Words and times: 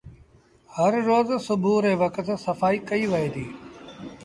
هر 0.75 0.93
روز 1.09 1.29
سُوڀو 1.45 1.75
ري 1.83 1.93
وکت 2.01 2.27
سڦآئيٚ 2.45 2.85
ڪئيٚ 2.89 3.09
وئي 3.11 3.27
ديٚ۔ 3.33 3.51